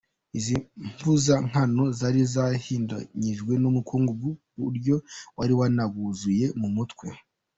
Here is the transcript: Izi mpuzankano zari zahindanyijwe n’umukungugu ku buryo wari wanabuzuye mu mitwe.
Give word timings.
Izi 0.37 0.55
mpuzankano 0.89 1.83
zari 1.99 2.21
zahindanyijwe 2.33 3.53
n’umukungugu 3.61 4.29
ku 4.49 4.57
buryo 4.65 4.95
wari 5.37 5.53
wanabuzuye 5.59 6.45
mu 6.59 6.69
mitwe. 6.75 7.07